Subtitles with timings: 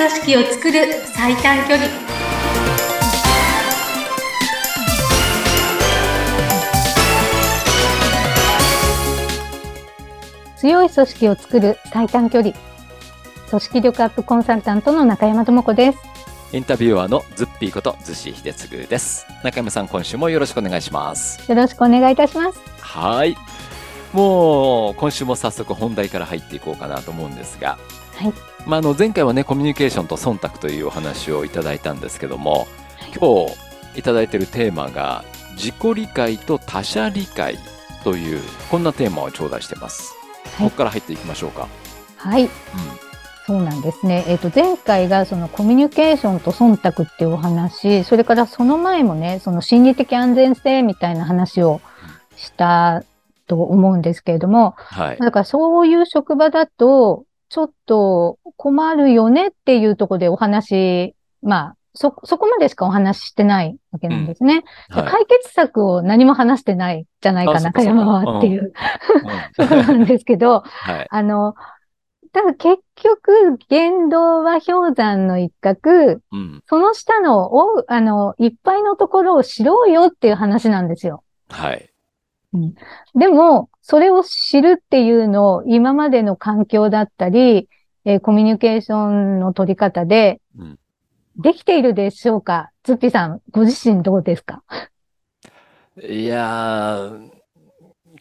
[0.00, 0.78] 組織を作る
[1.14, 1.86] 最短距離。
[10.56, 12.54] 強い組織を作る最短距離。
[13.50, 15.98] 組織力アップコンサルタントの中山智子です。
[16.54, 19.26] インタビュアーのズッピーことズシ秀嗣です。
[19.44, 21.46] 中山さん今週もよろしくお願いします。
[21.46, 22.58] よろしくお願いいたします。
[22.80, 23.36] はい。
[24.14, 27.76] もう今週も早速本題から入っていこうかなと思うんですが、
[28.16, 32.66] はいまあ、あの前回はねコミュニケーションと忖度というお話をいただいたんですけども、
[33.16, 37.58] 今日いただいているテーマが自己理解と他者理解
[38.04, 40.14] というこんなテーマを頂戴してます、
[40.56, 40.66] はい。
[40.66, 41.68] ここから入っていきましょうか、
[42.16, 42.48] はい。
[43.46, 44.24] そうなんですね。
[44.28, 51.80] えっ、と、前回がそのコミュニケーションと忖度っていうお話、それからその前もね、その心理的安全性みたいな話を
[52.36, 53.02] した
[53.48, 55.18] と思うんですけれども、はい。
[55.18, 64.62] だからそういう職場だと、ちょっと困るよねっていうところでお話、まあ、そ、そこまでしかお話ししてないわけなんですね。
[64.88, 65.04] はい。
[65.08, 68.72] 解決策を何も話してないじゃないか、中山はっていう、
[69.58, 69.66] うん。
[69.66, 71.06] そうなんですけど、はい。
[71.10, 71.56] あの、
[72.32, 76.62] ただ結局、言動は氷山の一角、うん。
[76.66, 81.24] その下の、お、あの、いっぱいのところを知ろうよっていう話なんですよ。
[81.48, 81.89] はい
[83.14, 87.68] でも、それを知るっていうのを今までの環境だったり、
[88.04, 90.78] えーコミュニケーションの取り方でうん、
[91.36, 92.70] できているでしょうか？
[92.82, 94.62] ズッピさん、ご自身どうですか？
[96.02, 97.30] いやー、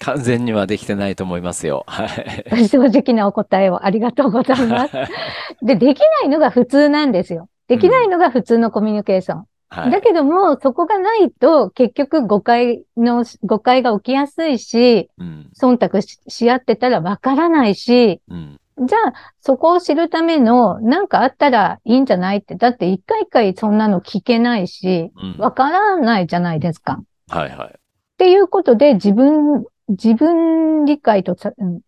[0.00, 1.84] 完全にはできてないと思いますよ。
[1.86, 2.68] はい。
[2.68, 4.94] 正直なお答えをありがとうございます。
[5.62, 7.48] で、できないのが普通なんですよ。
[7.68, 9.44] できないのが普通のコミュニケーション。
[9.70, 22.54] はいだけども、そこがないと、結局誤解の、誤解が起きやすいし、うん忖度しし合ってたらわからないし、うんじゃあ、そこを知るための、なんかあったらいいんじゃないって。
[22.54, 26.94] だって一回一回そんなの聞けないし、うんわからないじゃないですか。
[26.94, 27.78] っはいはい。
[28.18, 31.36] ていうことで、自分、自分理解と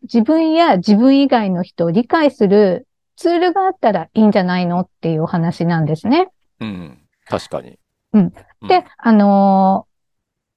[0.02, 6.28] 自分や自分以外の人を理解するツールがあったらいいんじゃないのっていうお話なんですね。
[6.60, 6.98] うん。
[7.30, 7.78] 確かに。
[8.12, 8.32] うん
[8.62, 8.68] うん。
[8.68, 9.90] で、あのー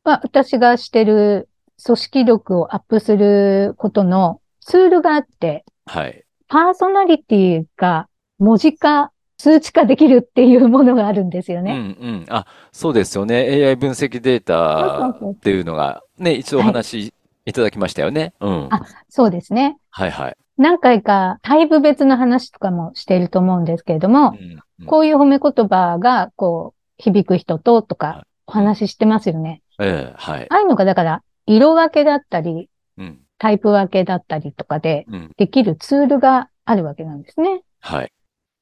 [0.06, 1.48] まあ、私がしてる
[1.84, 6.26] 組織力をアップすることのツールがあって、はい。
[6.48, 8.08] パーソナリティが
[8.40, 11.96] 文字化、数値化できるっていうものがあるんですようんね。
[12.00, 12.26] うん。
[12.30, 13.36] あ、そうですよね。
[13.66, 17.14] AI 分析データっていうのが、ね、一度お話し
[17.46, 18.34] いただきましたよね。
[18.40, 18.68] うん。
[18.72, 19.78] あそうですね。
[19.90, 20.38] はいはい。
[20.58, 29.62] 何回かタイプ別の話とかもしていると思うんですけれども、うんうんこういう褒め言葉が、こう、響く人ととかお話ししてますよね。
[29.80, 30.47] ええ、はい。
[30.50, 33.19] ああいうのが、だから、色分けだったり、うん。
[33.38, 35.31] タイプ分けだったりとかでうん。
[35.38, 37.63] できるツールがあるわけなんですね。
[37.80, 38.12] はい。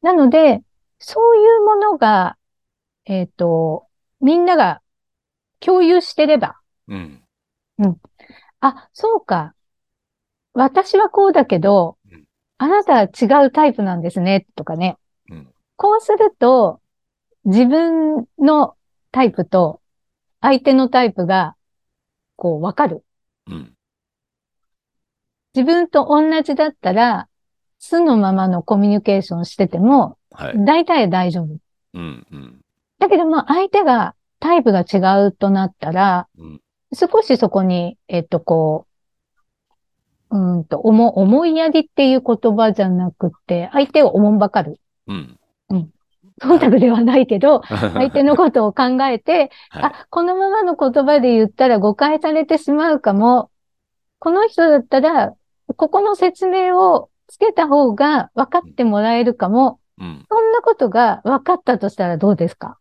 [0.02, 0.62] なので、
[1.00, 2.38] そういうものが、
[3.06, 3.88] えっ、と、
[4.20, 4.82] みんなが
[5.60, 6.58] 共有してれば、
[6.88, 7.22] うん。
[8.60, 9.56] あ、そうか。
[10.54, 12.24] 私はこうだけどうん、
[12.58, 14.98] あなたは違うタイプなんですね、とかね。
[15.30, 15.48] うん。
[15.78, 16.80] こうすると、
[17.46, 18.76] 自分の
[19.12, 19.82] タイプと
[20.42, 21.56] 相手のタイプが、
[22.36, 23.04] こう、わかる。
[23.48, 23.74] うん。
[25.54, 27.28] 自分と同じだったら、
[27.80, 30.66] 素のままのコミュニケーションしてても、はい。
[30.66, 31.58] 大体大丈夫。
[31.94, 32.28] うん。
[32.32, 32.62] うん。
[33.00, 34.98] だけども、相手が、タイプが違
[35.28, 36.62] うとなったら、うん。
[36.94, 38.91] 少しそこに、えっと、こう、
[40.32, 44.80] うーんと、思、思いやりっていう言葉じゃなくて、相手をおもんばかる。
[45.08, 45.38] うん。
[46.42, 47.62] 忖度ではないけど、
[47.94, 49.84] 相手のことを考えて、はい。
[49.84, 53.52] あ、このままの言葉で言ったら誤解されてしまうかも。
[54.20, 55.34] この人だったら、
[55.76, 59.80] ここの説明をつけた方が分かってもらえるかも。
[60.00, 60.26] うん。
[60.30, 62.78] そんなことが分かったとしたらどうですか？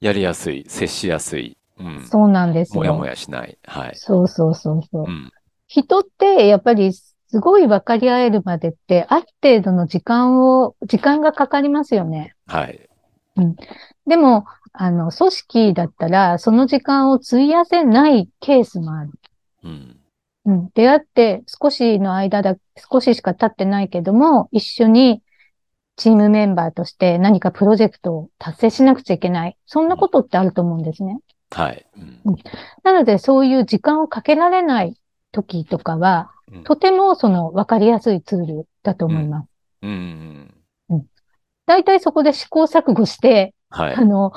[0.00, 1.56] やりやすい、接しやすい。
[1.78, 2.06] うん。
[2.06, 2.80] そうなんですよ。
[2.80, 3.58] もやもやしない。
[3.64, 3.92] はい。
[3.94, 5.04] そうそうそうそう。
[5.04, 5.30] うん。
[5.70, 12.34] 人ってやっぱりすごい分かり合えるまでって、ある程度の時間を、時間がかかりますよね。
[12.48, 12.90] はい。
[14.04, 19.10] でも、あの、組織だったら、その時間を費やせないケースもある。
[19.62, 20.00] うん。
[20.46, 20.70] うん。
[20.74, 22.56] 出会って少しの間だ、
[22.90, 25.22] 少ししか経ってないけども、一緒に
[25.94, 29.56] チームメンバーとして何かプロジェクトを達成しなくちゃいけない。
[29.66, 31.20] そんなことってあると思うんですね。
[31.52, 31.86] はい。
[31.96, 32.00] う
[32.32, 32.36] ん。
[32.82, 34.99] なので、そういう時間をかけられない
[35.32, 39.48] 時とかは、うんとてもその分かりやすいツールだと思います。
[39.82, 40.50] うん。
[41.66, 44.04] 大体そこで試行錯誤して、はいあ。
[44.04, 44.32] の、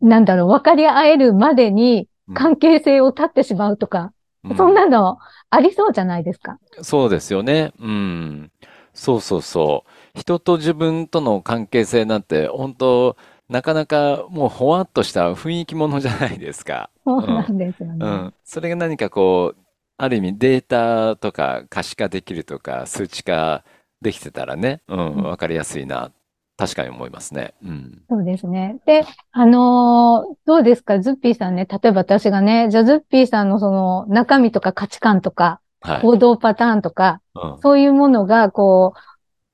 [0.00, 4.12] なんだろう、分かり合えるまでにうん関係性を断ってしまうとか、
[4.44, 5.18] うそんなの
[5.50, 6.58] ありそうじゃないですか。
[6.80, 7.72] そうですよね。
[7.78, 8.50] うん。
[8.94, 10.18] そうそうそう。
[10.18, 13.16] 人と自分との関係性なんて、本当
[13.48, 16.90] なかなかもうほわっとした雰囲気ものじゃないですか。
[17.04, 18.06] そうなんですよね。
[18.06, 18.34] うん。
[18.44, 19.61] それが何かこう、
[20.02, 23.62] ある意味データとか可視化できるとか、数値化
[24.00, 26.10] できてたらね、うん、うんわかりやすいな。
[26.56, 27.54] 確かに思いますね。
[27.64, 28.02] うん。
[28.10, 28.80] そうですね。
[28.84, 31.68] で、あのーどうですか、ズッピーさんね。
[31.70, 36.02] 例えば私がね、じゃあズッピーさんのその中身とか価値観とか、はい。
[36.02, 37.58] 行動パターンとか、うん。
[37.62, 39.00] そういうものが、こう、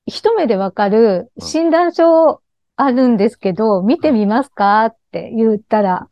[0.07, 2.41] 一目でわかるうん診断書
[2.77, 4.87] あるんですけど、見てみますか？
[4.87, 6.09] って言ったら、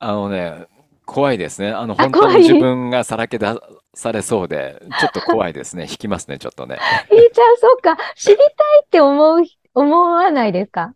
[0.00, 0.66] あのね、
[1.10, 1.70] 怖いですね。
[1.72, 3.52] あの、あ本当怖いに自分がさらけ出
[3.94, 5.82] されそうで、ちょっと怖いですね。
[5.90, 6.78] 引きますね、ちょっとね。
[7.10, 8.46] えー、じゃあそうか、知りたい
[8.84, 9.42] って思う、
[9.74, 10.94] 思わないですか？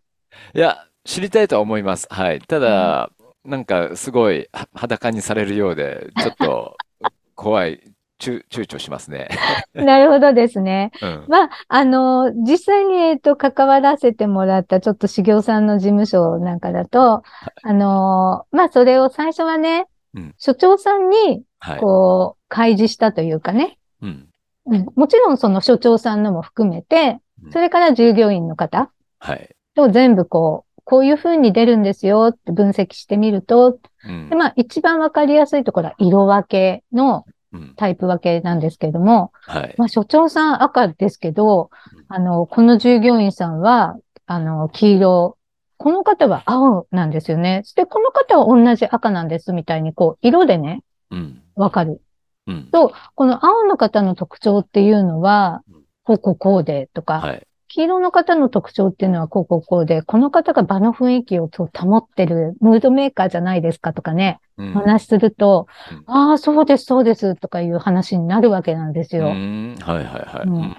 [0.55, 2.06] いや、知りたいとは思います。
[2.11, 2.40] はい。
[2.40, 3.11] ただ、
[3.44, 6.76] なんかすごいは裸にされるようで、ちょっと
[7.34, 7.81] 怖い、
[8.20, 9.28] 躊躊躇しますね。
[9.75, 10.93] なるほどですね。
[11.02, 11.25] うん。
[11.26, 17.25] まあ、あの、実際に、えっと、関わらせてもらった、ちょっと修行さんの事務所なんかだと、
[17.64, 21.81] あの、まあ、それを最初はねうん、所長さんに、はい。
[21.81, 24.28] こう、開示したというかね、うん。
[24.66, 29.55] うん、もちろんその所長さんのも含めてうん、それから従業員の方はい。
[29.75, 34.37] と全部こう、こういう風に出るんですよって分析してみると、うんで。
[34.37, 37.75] まあ、一番わかりやすいところは色分けのうん。
[37.76, 39.75] タイプ分けなんですけれども、はい。
[39.78, 43.96] まあ、所長さん赤ですけどうん、あの、この従業員さんは、
[44.26, 45.38] あの、黄色、
[45.84, 47.60] この方は青なんですよね。
[47.62, 51.42] そして、この方は同じ赤なんですみたいに、こう、色でね、うん。
[51.56, 52.00] わかる。
[52.46, 52.70] うん。
[52.72, 57.46] と、この青の方の特徴っていうのはうん、こうこうこうでとか、はい。
[57.69, 64.72] 黄色の方の特徴っていうのはこうこうこうで、この方が場の雰囲気を保ってるムードメーカーじゃないですかとかね、うん。
[64.72, 69.26] 話すると、うんああ、そうです、そうですとかいう話になるわけなんですよ。
[69.26, 69.76] うん。
[69.82, 70.76] はいはいは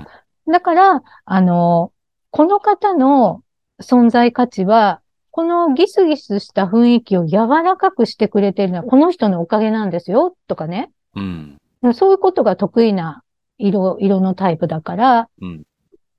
[0.48, 0.52] い。
[0.52, 1.92] だから、あの、
[2.32, 3.44] この方の
[3.82, 5.02] 存在価値は、
[5.32, 10.92] このギスギスした雰囲気を柔らかくしてくれてるのはこの人のおかげなんですよ、とかね。
[11.16, 11.58] うん。
[11.94, 13.24] そういうことが得意な
[13.58, 15.64] 色、色のタイプだから、うん。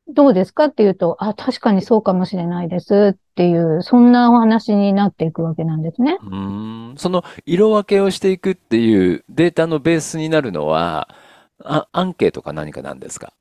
[0.08, 6.18] どうですかっていうと、あ、確かにそうかもしれないですっていう、そんなお話になっていくわけなんですね。
[6.22, 11.08] うーんその色分けをしていくっていうデータのベースになるのは、
[11.64, 13.32] あ、アンケートか何かなんですか？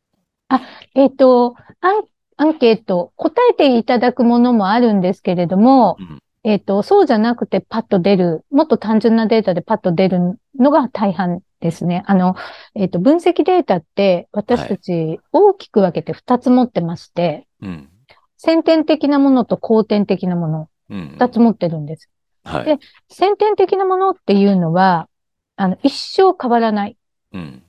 [0.96, 2.04] えっと、アン、
[2.38, 6.20] アンケート、答えていただくものもあるんですけれども、うん。
[6.44, 12.04] えっと、そうじゃなくてパッと出る、もっと単純なデータでパッと出るのが大半ですね。
[12.06, 12.36] あの、
[12.76, 17.90] えっと、分析データって私たち大きく分けて2つ持ってまして、うん。
[18.38, 21.18] 先天的なものと後天的なもの、うん。
[21.18, 22.10] 2つ持ってるんです。
[22.44, 22.66] はい。
[22.66, 22.78] で
[23.10, 25.10] 先天的なものっていうのは、
[25.56, 26.98] あの、一生変わらない。
[27.34, 27.64] うん。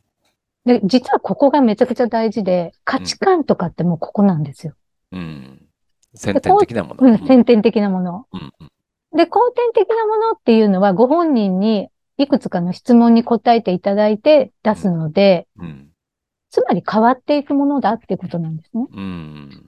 [0.67, 4.75] で、実はここがめちゃくちゃ大事で、価値観とかってもうここなんですよ。
[5.13, 5.63] うん。
[6.15, 7.07] 先天的なもの。
[7.07, 8.27] うん、先天的なもの。
[8.33, 8.53] うん。
[8.61, 9.17] うん。
[9.17, 15.91] で、後天的なものっていうのは、ご本人にいくつかの質問に答えていただいて出すので、うん。
[16.51, 18.87] つまり変わっていくものだっていうことなんですね。
[18.93, 19.63] うん。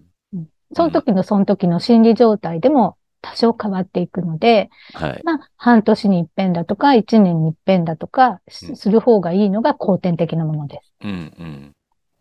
[0.74, 5.20] その時のその時の心理状態でも多少変わっていくので、はい。
[5.24, 10.92] まあ、半年に一遍だとか、一年に一遍だとかする方がいいのが後天的なものです。
[11.02, 11.10] うん。
[11.10, 11.72] うん。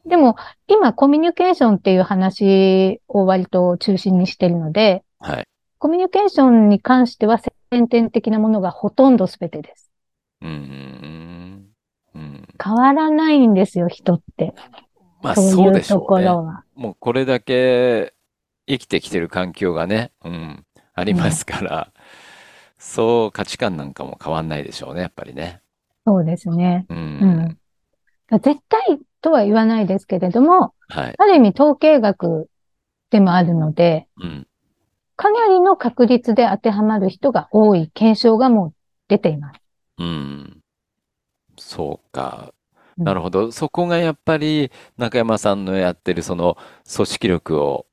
[0.06, 0.36] でも、
[0.68, 5.48] 今、コミュニケーションっていう話を割と中心にしてるので、はい。
[5.80, 9.92] コミュニケーションに関しては先天的なものがほとんど全てです。
[10.42, 11.68] うん。
[12.16, 12.48] うん。
[12.64, 14.54] 変わらないんですよ、人って。
[15.22, 16.06] まあ、そういうとでしょうね。
[16.08, 16.64] ころは。
[16.76, 18.14] もうこれだけ
[18.68, 20.66] 生きてきてる環境がね、うん、
[20.98, 21.92] ありますから、
[22.80, 25.62] そう価値観なんかも変わんないでしょうね、やっぱりね。
[26.06, 26.88] そうですね。
[26.90, 26.94] う。
[26.94, 27.58] うんん。
[28.32, 31.16] 絶対とは言わないですけれども、はい。
[31.18, 32.50] ある意味統計学
[33.12, 34.48] でもあるので、うん。
[35.16, 38.74] かなりの確率で当てはまる人が多い検証がもう
[39.08, 39.62] 出ています。
[40.00, 40.62] うん。
[41.58, 42.52] そうか。
[42.52, 42.58] うん
[43.06, 43.52] なるほど。
[43.52, 46.58] そこがやっぱり中山さんのやってるその
[46.92, 47.87] 組織力を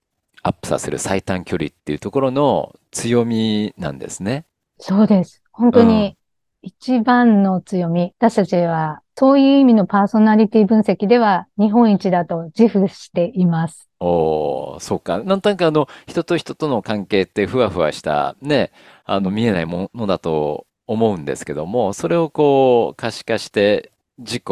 [0.45, 4.45] アップさせる最短距離っていうところの強みなんですね。
[4.79, 5.43] そうです。
[5.51, 6.19] 本当に
[6.61, 8.13] 一番の強み。
[8.19, 13.89] 私たちは、そういう意味のパーソナリティ分析では日本一だと自負しています。
[14.01, 15.23] おー、そうか。
[15.23, 18.71] なんとなくあの、人と人との関係ってふわふわした、ね、
[19.07, 24.45] あの、見えないものだと思うんですけども、それをこう、可視化して、自己、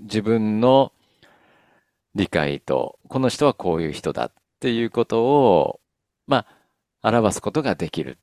[0.00, 0.92] 自分の
[2.14, 5.80] 理解と、この人はこういう人だっていうことを、
[6.26, 6.46] ま
[7.02, 8.18] あ、表すことができる。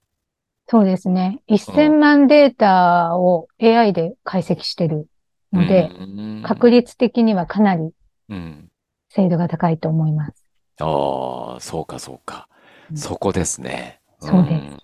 [0.67, 1.41] そうですね。
[1.47, 5.07] 1000万データを AI で解析してる
[5.53, 7.91] ので、うん確率的にはかなり
[8.29, 8.69] うん。
[9.09, 10.45] 精度が高いと思います。
[10.79, 12.47] ああ、そうかそうか。
[12.91, 13.99] うんそこですね。
[14.19, 14.79] そうですん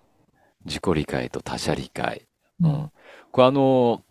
[0.66, 2.28] 自己理解と他者理解。
[2.62, 2.92] ううんん。
[3.32, 4.04] これあの、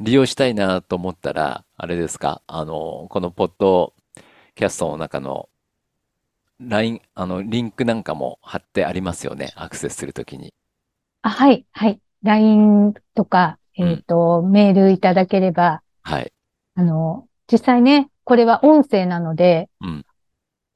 [0.00, 2.42] 利用したいなと思ったら、あれですか？
[2.46, 3.94] あの、このポッド
[4.54, 5.48] キャストの中の
[6.60, 9.52] LINE、あの、リンクなんかも貼ってありますよね。
[9.56, 10.54] アクセスするときに。
[11.22, 12.00] あ、はい、はい。
[12.22, 16.32] LINE とか、うんえっと、メールいただければ、はい。
[16.76, 20.04] あの、実際ね、これは音声なので、うん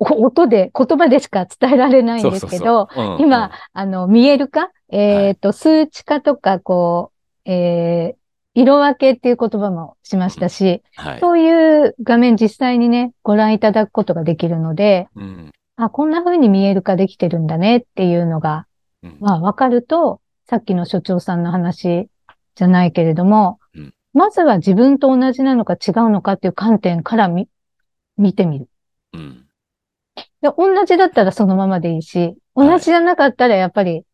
[0.02, 7.12] お音で、言葉でしか伝えられないんですけど、そうそうそううん今、あの、見える化えっと、数値化とか、こ
[7.44, 8.20] う、えー
[8.52, 11.20] 色分けっていう言葉もしましたし、はい。
[11.20, 15.52] そういう画面実際にね、ご覧いただくことができるので、うん。
[15.86, 18.66] あ、こんな風に見える化できてるんだねっていうのが、
[19.02, 22.08] うんまあ、わかると、さっきの所長さんの話
[22.54, 27.48] じゃないけれども、うんまずは自分と同じなのか違うのかっていう観点から見、
[28.16, 28.68] 見てみる。
[29.12, 29.46] うん。
[30.42, 34.04] で、同じだったらそのままでいいし、はい同じじゃなかったらやっぱり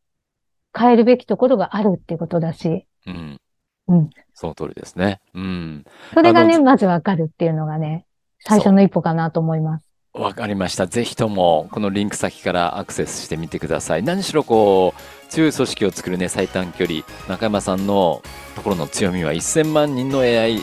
[0.76, 3.40] 変えるべきところがあるっていうことだし、うん。
[3.88, 5.20] うんその通りですね。
[5.32, 5.84] うん。
[6.12, 8.04] それがね、まずわかるっていうのがね、
[8.40, 9.85] 最初の一歩かなと思います。
[10.16, 10.86] わかりました。
[10.86, 14.02] ぜひとも、このリンク先からアクセスしてみてください。
[14.02, 18.22] 何しろこう、強い組織を作るね、最短距離、中山さんの
[18.54, 20.60] ところの強みは1000万人の AI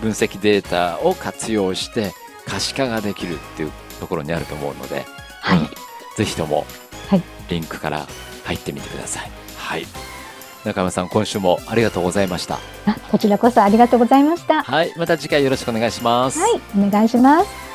[0.00, 2.12] 分析データを活用して
[2.46, 5.04] 可視化ができるっていうところにあると思うので、
[5.40, 5.68] はいうん
[6.16, 6.64] ぜひとも
[7.08, 8.06] はい、リンクから
[8.44, 9.30] 入ってみてください。
[9.56, 9.86] はい。
[10.64, 12.60] 中山さん、今週もありがとうございました。
[12.86, 14.62] あこちらこそありがとうございました。
[14.62, 14.94] ははい。
[14.96, 16.38] また次回よろしくお願いします。
[16.38, 16.42] い、
[16.78, 17.73] お願いします。